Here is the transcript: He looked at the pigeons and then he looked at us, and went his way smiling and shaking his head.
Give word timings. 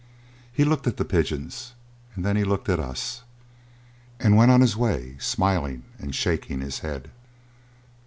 He 0.51 0.63
looked 0.65 0.87
at 0.87 0.97
the 0.97 1.05
pigeons 1.05 1.73
and 2.15 2.25
then 2.25 2.35
he 2.35 2.43
looked 2.43 2.69
at 2.69 2.79
us, 2.79 3.21
and 4.19 4.35
went 4.35 4.49
his 4.63 4.75
way 4.75 5.15
smiling 5.19 5.83
and 5.99 6.15
shaking 6.15 6.59
his 6.59 6.79
head. 6.79 7.11